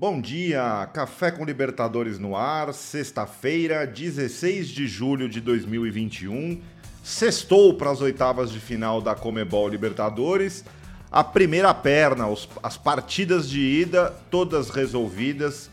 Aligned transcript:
Bom 0.00 0.18
dia, 0.18 0.88
Café 0.94 1.30
com 1.30 1.44
Libertadores 1.44 2.18
no 2.18 2.34
ar, 2.34 2.72
sexta-feira, 2.72 3.86
16 3.86 4.68
de 4.68 4.88
julho 4.88 5.28
de 5.28 5.42
2021. 5.42 6.58
Sextou 7.04 7.74
para 7.74 7.90
as 7.90 8.00
oitavas 8.00 8.50
de 8.50 8.58
final 8.58 9.02
da 9.02 9.14
Comebol 9.14 9.68
Libertadores. 9.68 10.64
A 11.12 11.22
primeira 11.22 11.74
perna, 11.74 12.28
os, 12.28 12.48
as 12.62 12.78
partidas 12.78 13.46
de 13.46 13.60
ida, 13.60 14.10
todas 14.30 14.70
resolvidas. 14.70 15.68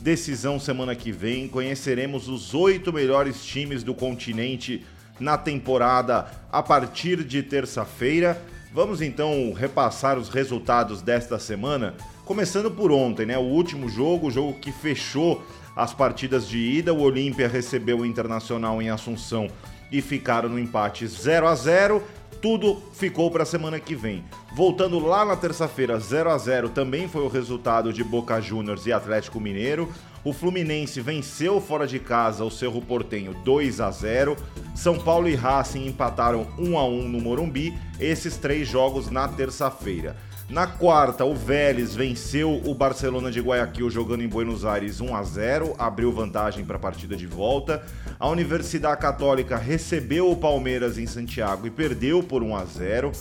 Decisão 0.00 0.60
semana 0.60 0.94
que 0.94 1.10
vem. 1.10 1.48
Conheceremos 1.48 2.28
os 2.28 2.54
oito 2.54 2.92
melhores 2.92 3.44
times 3.44 3.82
do 3.82 3.96
continente 3.96 4.86
na 5.18 5.36
temporada 5.36 6.28
a 6.52 6.62
partir 6.62 7.24
de 7.24 7.42
terça-feira. 7.42 8.40
Vamos 8.72 9.02
então 9.02 9.52
repassar 9.52 10.16
os 10.16 10.28
resultados 10.28 11.02
desta 11.02 11.36
semana, 11.36 11.94
começando 12.24 12.70
por 12.70 12.90
ontem, 12.90 13.26
né? 13.26 13.38
O 13.38 13.42
último 13.42 13.88
jogo, 13.88 14.28
o 14.28 14.30
jogo 14.30 14.54
que 14.54 14.72
fechou 14.72 15.42
as 15.74 15.92
partidas 15.92 16.46
de 16.46 16.58
ida. 16.58 16.92
O 16.92 17.00
Olímpia 17.00 17.48
recebeu 17.48 18.00
o 18.00 18.06
Internacional 18.06 18.80
em 18.80 18.90
Assunção 18.90 19.48
e 19.90 20.00
ficaram 20.00 20.48
no 20.48 20.58
empate 20.58 21.06
0 21.06 21.46
a 21.46 21.54
0 21.54 22.02
tudo 22.42 22.82
ficou 22.92 23.30
para 23.30 23.44
a 23.44 23.46
semana 23.46 23.78
que 23.78 23.94
vem. 23.94 24.24
Voltando 24.56 24.98
lá 24.98 25.24
na 25.24 25.36
terça-feira, 25.36 25.96
0 26.00 26.28
a 26.28 26.36
0 26.36 26.70
também 26.70 27.06
foi 27.06 27.22
o 27.22 27.28
resultado 27.28 27.92
de 27.92 28.02
Boca 28.02 28.40
Juniors 28.40 28.84
e 28.84 28.92
Atlético 28.92 29.38
Mineiro. 29.38 29.88
O 30.24 30.32
Fluminense 30.32 31.00
venceu 31.00 31.60
fora 31.60 31.86
de 31.86 32.00
casa 32.00 32.44
o 32.44 32.50
Cerro 32.50 32.82
Portenho 32.82 33.32
2 33.44 33.80
a 33.80 33.92
0. 33.92 34.36
São 34.74 34.98
Paulo 34.98 35.28
e 35.28 35.36
Racing 35.36 35.86
empataram 35.86 36.48
1 36.58 36.76
a 36.76 36.84
1 36.84 37.08
no 37.08 37.20
Morumbi. 37.20 37.78
Esses 38.00 38.36
três 38.36 38.66
jogos 38.66 39.08
na 39.08 39.28
terça-feira. 39.28 40.16
Na 40.52 40.66
quarta, 40.66 41.24
o 41.24 41.34
Vélez 41.34 41.94
venceu 41.94 42.60
o 42.66 42.74
Barcelona 42.74 43.30
de 43.30 43.40
Guayaquil 43.40 43.88
jogando 43.88 44.22
em 44.22 44.28
Buenos 44.28 44.66
Aires 44.66 45.00
1 45.00 45.16
a 45.16 45.22
0, 45.22 45.74
abriu 45.78 46.12
vantagem 46.12 46.62
para 46.62 46.76
a 46.76 46.78
partida 46.78 47.16
de 47.16 47.26
volta. 47.26 47.82
A 48.20 48.28
Universidade 48.28 49.00
Católica 49.00 49.56
recebeu 49.56 50.30
o 50.30 50.36
Palmeiras 50.36 50.98
em 50.98 51.06
Santiago 51.06 51.66
e 51.66 51.70
perdeu 51.70 52.22
por 52.22 52.42
1 52.42 52.54
a 52.54 52.64
0. 52.66 53.12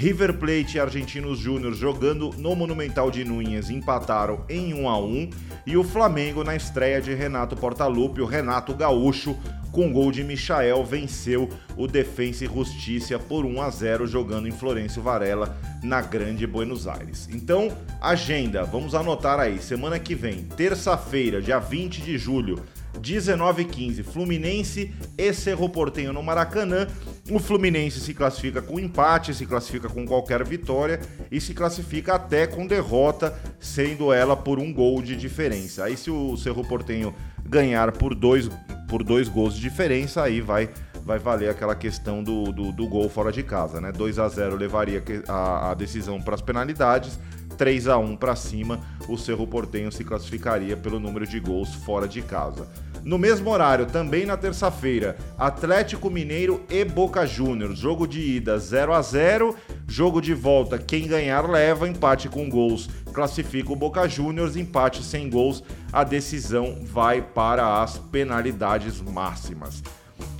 River 0.00 0.38
Plate 0.38 0.78
e 0.78 0.80
Argentinos 0.80 1.38
Júnior 1.38 1.74
jogando 1.74 2.30
no 2.38 2.56
Monumental 2.56 3.10
de 3.10 3.22
Núñez 3.22 3.68
empataram 3.68 4.46
em 4.48 4.72
1 4.72 4.88
a 4.88 4.98
1 4.98 5.30
e 5.66 5.76
o 5.76 5.84
Flamengo 5.84 6.42
na 6.42 6.56
estreia 6.56 7.02
de 7.02 7.12
Renato 7.12 7.54
Portaluppi, 7.54 8.22
o 8.22 8.24
Renato 8.24 8.74
Gaúcho, 8.74 9.36
com 9.70 9.92
gol 9.92 10.10
de 10.10 10.24
Michael, 10.24 10.82
venceu 10.86 11.50
o 11.76 11.86
Defensa 11.86 12.46
e 12.46 12.48
Justiça 12.48 13.18
por 13.18 13.44
1 13.44 13.60
a 13.60 13.68
0 13.68 14.06
jogando 14.06 14.48
em 14.48 14.52
Florencio 14.52 15.02
Varela 15.02 15.54
na 15.82 16.00
Grande 16.00 16.46
Buenos 16.46 16.88
Aires. 16.88 17.28
Então, 17.30 17.70
agenda, 18.00 18.64
vamos 18.64 18.94
anotar 18.94 19.38
aí, 19.38 19.58
semana 19.58 19.98
que 19.98 20.14
vem, 20.14 20.44
terça-feira, 20.44 21.42
dia 21.42 21.58
20 21.58 22.00
de 22.00 22.16
julho, 22.16 22.58
19:15 22.98 24.02
Fluminense 24.02 24.92
e 25.16 25.32
Cerro 25.32 25.68
Portenho 25.68 26.12
no 26.12 26.22
Maracanã. 26.22 26.86
O 27.30 27.38
Fluminense 27.38 28.00
se 28.00 28.12
classifica 28.12 28.60
com 28.60 28.80
empate, 28.80 29.32
se 29.32 29.46
classifica 29.46 29.88
com 29.88 30.04
qualquer 30.04 30.44
vitória 30.44 30.98
e 31.30 31.40
se 31.40 31.54
classifica 31.54 32.14
até 32.14 32.44
com 32.44 32.66
derrota, 32.66 33.38
sendo 33.60 34.12
ela 34.12 34.36
por 34.36 34.58
um 34.58 34.72
gol 34.72 35.00
de 35.00 35.14
diferença. 35.14 35.84
Aí 35.84 35.96
se 35.96 36.10
o 36.10 36.36
Cerro 36.36 36.66
Portenho 36.66 37.14
ganhar 37.46 37.92
por 37.92 38.16
dois, 38.16 38.50
por 38.88 39.04
dois 39.04 39.28
gols 39.28 39.54
de 39.54 39.60
diferença, 39.60 40.22
aí 40.22 40.40
vai 40.40 40.68
vai 41.02 41.18
valer 41.18 41.48
aquela 41.48 41.74
questão 41.74 42.22
do, 42.22 42.52
do, 42.52 42.72
do 42.72 42.86
gol 42.86 43.08
fora 43.08 43.32
de 43.32 43.42
casa, 43.42 43.80
né? 43.80 43.90
2 43.90 44.18
a 44.18 44.28
0 44.28 44.54
levaria 44.54 45.02
a, 45.26 45.70
a 45.70 45.74
decisão 45.74 46.20
para 46.20 46.34
as 46.34 46.42
penalidades, 46.42 47.18
3 47.60 47.88
a 47.88 47.98
1 47.98 48.16
para 48.16 48.34
cima, 48.34 48.80
o 49.06 49.18
Cerro 49.18 49.46
Portenho 49.46 49.92
se 49.92 50.02
classificaria 50.02 50.78
pelo 50.78 50.98
número 50.98 51.26
de 51.26 51.38
gols 51.38 51.74
fora 51.74 52.08
de 52.08 52.22
casa. 52.22 52.66
No 53.04 53.18
mesmo 53.18 53.50
horário, 53.50 53.84
também 53.84 54.24
na 54.24 54.34
terça-feira, 54.34 55.18
Atlético 55.36 56.08
Mineiro 56.08 56.62
e 56.70 56.82
Boca 56.86 57.26
Juniors. 57.26 57.78
Jogo 57.78 58.06
de 58.06 58.18
ida 58.36 58.58
0 58.58 58.94
a 58.94 59.02
0 59.02 59.54
jogo 59.86 60.22
de 60.22 60.32
volta, 60.32 60.78
quem 60.78 61.06
ganhar 61.06 61.50
leva, 61.50 61.86
empate 61.86 62.30
com 62.30 62.48
gols 62.48 62.88
classifica 63.12 63.72
o 63.72 63.76
Boca 63.76 64.08
Juniors, 64.08 64.56
empate 64.56 65.02
sem 65.02 65.28
gols, 65.28 65.62
a 65.92 66.02
decisão 66.02 66.78
vai 66.82 67.20
para 67.20 67.82
as 67.82 67.98
penalidades 67.98 69.02
máximas. 69.02 69.82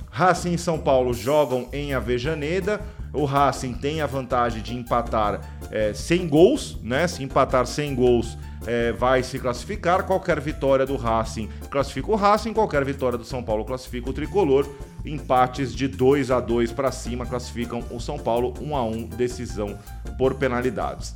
Racing 0.09 0.53
e 0.53 0.57
São 0.57 0.79
Paulo 0.79 1.13
jogam 1.13 1.69
em 1.71 1.93
Avejaneda. 1.93 2.81
O 3.13 3.25
Racing 3.25 3.73
tem 3.73 4.01
a 4.01 4.07
vantagem 4.07 4.61
de 4.61 4.75
empatar 4.75 5.41
é, 5.69 5.93
sem 5.93 6.27
gols, 6.27 6.77
né? 6.81 7.07
Se 7.07 7.23
empatar 7.23 7.65
sem 7.65 7.93
gols, 7.93 8.37
é, 8.65 8.91
vai 8.93 9.21
se 9.21 9.37
classificar. 9.37 10.03
Qualquer 10.03 10.39
vitória 10.39 10.85
do 10.85 10.95
Racing 10.95 11.49
classifica 11.69 12.11
o 12.11 12.15
Racing, 12.15 12.53
qualquer 12.53 12.85
vitória 12.85 13.17
do 13.17 13.25
São 13.25 13.43
Paulo 13.43 13.65
classifica 13.65 14.09
o 14.09 14.13
tricolor. 14.13 14.67
Empates 15.03 15.73
de 15.73 15.87
2 15.87 16.31
a 16.31 16.39
2 16.39 16.71
para 16.71 16.91
cima 16.91 17.25
classificam 17.25 17.83
o 17.91 17.99
São 17.99 18.17
Paulo 18.17 18.53
1 18.61 18.75
a 18.75 18.83
1 18.83 19.09
decisão 19.09 19.77
por 20.17 20.35
penalidades. 20.35 21.15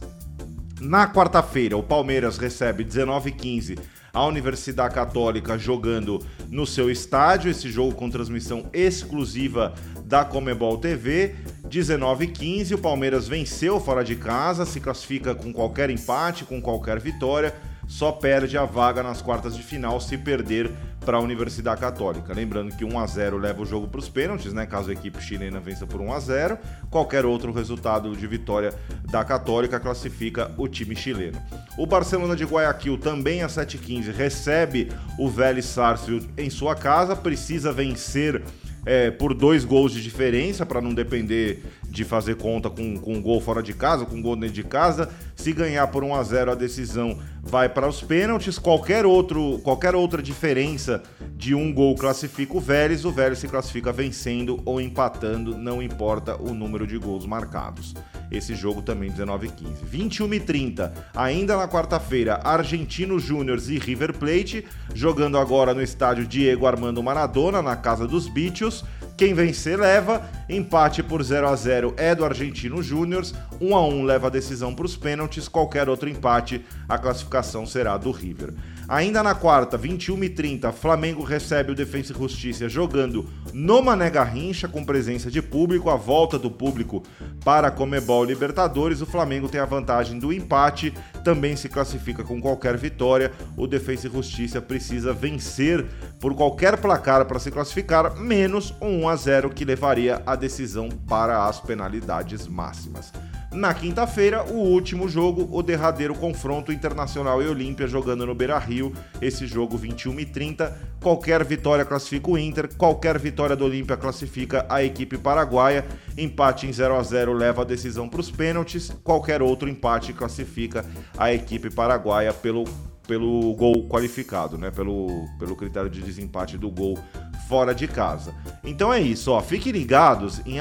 Na 0.81 1.07
quarta-feira, 1.07 1.77
o 1.77 1.83
Palmeiras 1.83 2.37
recebe 2.37 2.83
19:15 2.83 3.79
a 4.15 4.25
Universidade 4.25 4.95
Católica 4.95 5.57
jogando 5.57 6.25
no 6.49 6.65
seu 6.65 6.89
estádio, 6.89 7.51
esse 7.51 7.69
jogo 7.69 7.93
com 7.93 8.09
transmissão 8.09 8.65
exclusiva 8.71 9.75
da 10.05 10.23
Comebol 10.23 10.77
TV. 10.77 11.35
19 11.67 12.27
15, 12.27 12.75
o 12.75 12.77
Palmeiras 12.77 13.27
venceu 13.27 13.77
fora 13.77 14.05
de 14.05 14.15
casa, 14.15 14.65
se 14.65 14.79
classifica 14.79 15.35
com 15.35 15.51
qualquer 15.51 15.89
empate, 15.89 16.45
com 16.45 16.61
qualquer 16.61 16.97
vitória, 16.99 17.53
só 17.87 18.11
perde 18.11 18.57
a 18.57 18.63
vaga 18.63 19.03
nas 19.03 19.21
quartas 19.21 19.55
de 19.55 19.61
final 19.61 19.99
se 19.99 20.17
perder 20.17 20.71
para 21.05 21.17
a 21.17 21.21
Universidade 21.21 21.79
Católica. 21.79 22.33
Lembrando 22.33 22.75
que 22.75 22.83
1 22.83 22.99
a 22.99 23.05
0 23.05 23.37
leva 23.37 23.61
o 23.61 23.65
jogo 23.65 23.87
para 23.87 23.99
os 23.99 24.09
pênaltis, 24.09 24.51
né? 24.51 24.65
Caso 24.65 24.89
a 24.89 24.93
equipe 24.93 25.21
chilena 25.21 25.59
vença 25.59 25.85
por 25.85 26.01
1 26.01 26.11
a 26.11 26.19
0, 26.19 26.57
qualquer 26.89 27.25
outro 27.25 27.53
resultado 27.53 28.15
de 28.15 28.27
vitória 28.27 28.73
da 29.09 29.23
Católica 29.23 29.79
classifica 29.79 30.51
o 30.57 30.67
time 30.67 30.95
chileno. 30.95 31.39
O 31.77 31.85
Barcelona 31.85 32.35
de 32.35 32.43
Guayaquil 32.43 32.97
também 32.97 33.43
às 33.43 33.53
7h15 33.53 34.11
recebe 34.11 34.91
o 35.19 35.29
Vélez 35.29 35.65
Sarsfield 35.65 36.27
em 36.35 36.49
sua 36.49 36.75
casa, 36.75 37.15
precisa 37.15 37.71
vencer 37.71 38.41
é, 38.85 39.09
por 39.09 39.33
dois 39.33 39.65
gols 39.65 39.91
de 39.91 40.01
diferença, 40.01 40.65
para 40.65 40.79
não 40.79 40.93
depender 40.93 41.63
de 41.89 42.03
fazer 42.03 42.35
conta 42.35 42.69
com, 42.69 42.97
com 42.97 43.13
um 43.13 43.21
gol 43.21 43.41
fora 43.41 43.63
de 43.63 43.73
casa, 43.73 44.05
com 44.05 44.15
um 44.15 44.21
gol 44.21 44.35
dentro 44.35 44.55
de 44.55 44.63
casa. 44.63 45.09
Se 45.35 45.51
ganhar 45.51 45.87
por 45.87 46.03
1 46.03 46.13
a 46.13 46.23
0 46.23 46.51
a 46.51 46.55
decisão 46.55 47.17
vai 47.41 47.67
para 47.69 47.87
os 47.87 48.01
pênaltis. 48.01 48.59
Qualquer, 48.59 49.05
outro, 49.05 49.59
qualquer 49.63 49.95
outra 49.95 50.21
diferença 50.21 51.01
de 51.35 51.55
um 51.55 51.73
gol 51.73 51.95
classifica 51.95 52.55
o 52.55 52.59
Vélez. 52.59 53.05
O 53.05 53.11
Vélez 53.11 53.39
se 53.39 53.47
classifica 53.47 53.91
vencendo 53.91 54.61
ou 54.65 54.79
empatando, 54.79 55.57
não 55.57 55.81
importa 55.81 56.35
o 56.35 56.53
número 56.53 56.85
de 56.85 56.97
gols 56.97 57.25
marcados. 57.25 57.93
Esse 58.31 58.55
jogo 58.55 58.81
também 58.81 59.09
19 59.09 59.49
15. 59.49 59.85
21 59.85 60.33
e 60.33 60.39
30, 60.39 60.93
ainda 61.15 61.57
na 61.57 61.67
quarta-feira, 61.67 62.39
Argentino 62.43 63.19
Júnior 63.19 63.59
e 63.67 63.77
River 63.77 64.13
Plate, 64.13 64.65
jogando 64.93 65.37
agora 65.37 65.73
no 65.73 65.81
estádio 65.81 66.25
Diego 66.25 66.65
Armando 66.65 67.01
Maradona, 67.03 67.61
na 67.61 67.75
casa 67.75 68.07
dos 68.07 68.27
Bichos. 68.27 68.83
Quem 69.17 69.33
vencer 69.33 69.79
leva, 69.79 70.29
empate 70.49 71.01
por 71.01 71.23
0 71.23 71.47
a 71.47 71.55
0 71.55 71.93
é 71.95 72.13
do 72.13 72.25
Argentino 72.25 72.83
Júnior, 72.83 73.23
1 73.61 73.73
a 73.73 73.87
1 73.87 74.03
leva 74.03 74.27
a 74.27 74.29
decisão 74.29 74.75
para 74.75 74.85
os 74.85 74.97
pênaltis, 74.97 75.47
qualquer 75.47 75.87
outro 75.87 76.09
empate, 76.09 76.65
a 76.87 76.97
classificação 76.97 77.65
será 77.65 77.97
do 77.97 78.11
River. 78.11 78.53
Ainda 78.87 79.23
na 79.23 79.33
quarta, 79.33 79.77
21 79.77 80.23
e 80.25 80.29
30, 80.29 80.71
Flamengo 80.71 81.23
recebe 81.23 81.71
o 81.71 81.75
Defensa 81.75 82.13
e 82.13 82.15
Justiça 82.15 82.69
jogando 82.69 83.27
no 83.51 83.81
Mané 83.81 84.11
Garrincha, 84.11 84.67
com 84.67 84.85
presença 84.85 85.31
de 85.31 85.41
público, 85.41 85.89
a 85.89 85.95
volta 85.95 86.37
do 86.37 86.51
público 86.51 87.01
para 87.43 87.69
a 87.69 87.71
Comebol 87.71 88.23
Libertadores. 88.23 89.01
O 89.01 89.05
Flamengo 89.07 89.49
tem 89.49 89.59
a 89.59 89.65
vantagem 89.65 90.19
do 90.19 90.31
empate, 90.31 90.93
também 91.23 91.55
se 91.55 91.67
classifica 91.67 92.23
com 92.23 92.39
qualquer 92.39 92.77
vitória. 92.77 93.31
O 93.57 93.65
Defensa 93.65 94.07
e 94.07 94.11
Justiça 94.11 94.61
precisa 94.61 95.13
vencer 95.13 95.83
por 96.19 96.35
qualquer 96.35 96.77
placar 96.77 97.25
para 97.25 97.39
se 97.39 97.49
classificar, 97.49 98.15
menos 98.19 98.71
um 98.79 99.04
1 99.05 99.09
a 99.09 99.15
0 99.15 99.49
que 99.51 99.63
levaria 99.63 100.21
a 100.25 100.35
decisão 100.35 100.89
para 100.89 101.45
as 101.45 101.59
penalidades 101.59 102.47
máximas. 102.47 103.13
Na 103.51 103.73
quinta-feira, 103.73 104.43
o 104.43 104.57
último 104.57 105.07
jogo, 105.07 105.47
o 105.49 105.63
derradeiro 105.63 106.13
confronto 106.13 106.73
Internacional 106.73 107.41
e 107.41 107.47
Olímpia 107.47 107.87
jogando 107.87 108.25
no 108.25 108.35
Beira 108.35 108.57
Rio. 108.57 108.91
Esse 109.21 109.47
jogo 109.47 109.77
21 109.77 110.19
e 110.19 110.25
30. 110.25 110.77
Qualquer 110.99 111.45
vitória 111.45 111.85
classifica 111.85 112.31
o 112.31 112.37
Inter, 112.37 112.67
qualquer 112.75 113.17
vitória 113.17 113.55
do 113.55 113.63
Olímpia 113.63 113.95
classifica 113.95 114.65
a 114.67 114.83
equipe 114.83 115.17
paraguaia. 115.17 115.85
Empate 116.17 116.67
em 116.67 116.73
0 116.73 116.95
a 116.95 117.03
0 117.03 117.31
leva 117.31 117.61
a 117.61 117.65
decisão 117.65 118.09
para 118.09 118.19
os 118.19 118.29
pênaltis. 118.29 118.91
Qualquer 119.03 119.41
outro 119.41 119.69
empate 119.69 120.11
classifica 120.11 120.83
a 121.17 121.31
equipe 121.31 121.69
paraguaia 121.69 122.33
pelo 122.33 122.65
pelo 123.05 123.53
gol 123.53 123.87
qualificado, 123.87 124.57
né? 124.57 124.71
Pelo, 124.71 125.27
pelo 125.39 125.55
critério 125.55 125.89
de 125.89 126.01
desempate 126.01 126.57
do 126.57 126.69
gol 126.69 126.97
fora 127.47 127.73
de 127.73 127.87
casa. 127.87 128.33
Então 128.63 128.91
é 128.91 128.99
isso, 128.99 129.31
ó. 129.31 129.41
Fiquem 129.41 129.71
ligados 129.71 130.41
em 130.45 130.57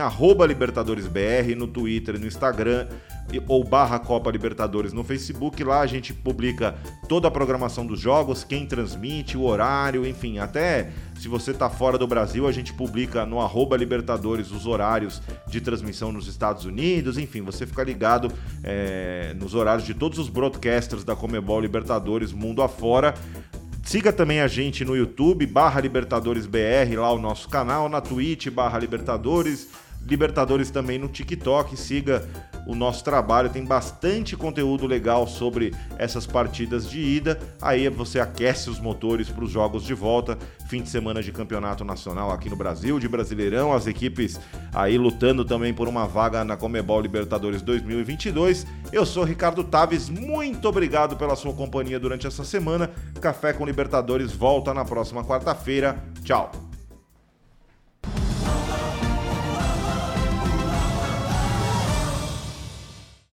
LibertadoresBR 0.46 1.54
no 1.56 1.66
Twitter 1.66 2.18
no 2.18 2.26
Instagram 2.26 2.86
ou 3.48 3.64
barra 3.64 3.98
Copa 3.98 4.30
Libertadores 4.30 4.92
no 4.92 5.02
Facebook. 5.02 5.62
Lá 5.64 5.80
a 5.80 5.86
gente 5.86 6.12
publica 6.12 6.74
toda 7.08 7.28
a 7.28 7.30
programação 7.30 7.86
dos 7.86 7.98
jogos, 8.00 8.44
quem 8.44 8.66
transmite, 8.66 9.36
o 9.36 9.44
horário, 9.44 10.06
enfim, 10.06 10.38
até 10.38 10.90
se 11.18 11.28
você 11.28 11.52
está 11.52 11.70
fora 11.70 11.96
do 11.96 12.06
Brasil, 12.06 12.46
a 12.46 12.52
gente 12.52 12.72
publica 12.72 13.24
no 13.24 13.40
arroba 13.40 13.76
Libertadores 13.76 14.50
os 14.50 14.66
horários 14.66 15.22
de 15.46 15.60
transmissão 15.60 16.12
nos 16.12 16.26
Estados 16.26 16.64
Unidos, 16.64 17.16
enfim, 17.16 17.40
você 17.40 17.66
fica 17.66 17.82
ligado 17.82 18.32
é, 18.62 19.34
nos 19.38 19.54
horários 19.54 19.86
de 19.86 19.94
todos 19.94 20.18
os 20.18 20.28
broadcasters 20.28 21.04
da 21.04 21.14
Comebol 21.16 21.60
Libertadores 21.60 22.32
mundo 22.32 22.62
afora. 22.62 23.14
Siga 23.84 24.12
também 24.12 24.40
a 24.40 24.48
gente 24.48 24.84
no 24.84 24.96
YouTube, 24.96 25.46
barra 25.46 25.80
Libertadores 25.80 26.46
BR, 26.46 26.96
lá 26.96 27.12
o 27.12 27.18
nosso 27.18 27.48
canal, 27.48 27.88
na 27.88 28.00
Twitch, 28.00 28.48
barra 28.48 28.78
Libertadores, 28.78 29.68
Libertadores 30.06 30.70
também 30.70 30.98
no 30.98 31.08
TikTok. 31.08 31.76
Siga 31.76 32.26
o 32.66 32.74
nosso 32.74 33.04
trabalho, 33.04 33.50
tem 33.50 33.64
bastante 33.64 34.36
conteúdo 34.36 34.86
legal 34.86 35.26
sobre 35.26 35.74
essas 35.98 36.26
partidas 36.26 36.88
de 36.88 37.00
ida. 37.00 37.38
Aí 37.60 37.88
você 37.88 38.20
aquece 38.20 38.70
os 38.70 38.80
motores 38.80 39.28
para 39.28 39.44
os 39.44 39.50
jogos 39.50 39.84
de 39.84 39.94
volta. 39.94 40.38
Fim 40.66 40.82
de 40.82 40.88
semana 40.88 41.22
de 41.22 41.30
campeonato 41.30 41.84
nacional 41.84 42.30
aqui 42.30 42.48
no 42.48 42.56
Brasil, 42.56 42.98
de 42.98 43.08
Brasileirão, 43.08 43.72
as 43.72 43.86
equipes 43.86 44.40
aí 44.72 44.96
lutando 44.96 45.44
também 45.44 45.74
por 45.74 45.88
uma 45.88 46.06
vaga 46.06 46.42
na 46.42 46.56
Comebol 46.56 47.00
Libertadores 47.00 47.62
2022. 47.62 48.66
Eu 48.92 49.04
sou 49.04 49.24
Ricardo 49.24 49.62
Taves, 49.62 50.08
muito 50.08 50.68
obrigado 50.68 51.16
pela 51.16 51.36
sua 51.36 51.52
companhia 51.52 52.00
durante 52.00 52.26
essa 52.26 52.44
semana. 52.44 52.90
Café 53.20 53.52
com 53.52 53.66
Libertadores 53.66 54.32
volta 54.32 54.72
na 54.72 54.84
próxima 54.84 55.22
quarta-feira. 55.22 56.02
Tchau. 56.24 56.73